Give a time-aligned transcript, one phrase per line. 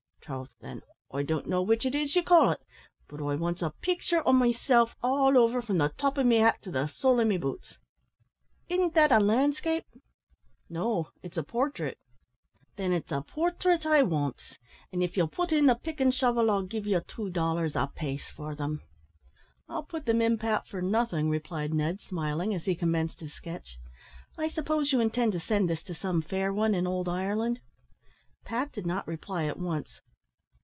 [0.23, 0.81] "Troth, then,
[1.11, 2.61] I don't know which it is ye call it;
[3.09, 6.61] but I wants a pictur' o' meself all over, from the top o' me hat
[6.61, 7.77] to the sole o' me boots.
[8.69, 9.83] Isn't that a lan'scape?"
[10.69, 11.97] "No, it's a portrait."
[12.77, 14.57] "Then it's a porthraite I wants;
[14.93, 17.91] an' if ye'll put in the pick and shovel, I'll give ye two dollars a
[17.93, 18.83] pace for them."
[19.67, 23.79] "I'll put them in, Pat, for nothing," replied Ned, smiling, as he commenced his sketch.
[24.37, 27.59] "I suppose you intend to send this to some fair one in old Ireland?"
[28.45, 29.99] Pat did not reply at once.